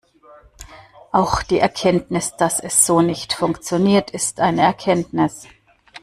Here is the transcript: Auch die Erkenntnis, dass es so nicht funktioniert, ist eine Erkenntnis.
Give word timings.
Auch 1.11 1.43
die 1.43 1.59
Erkenntnis, 1.59 2.35
dass 2.35 2.59
es 2.59 2.87
so 2.87 3.01
nicht 3.01 3.33
funktioniert, 3.33 4.09
ist 4.09 4.39
eine 4.39 4.63
Erkenntnis. 4.63 5.43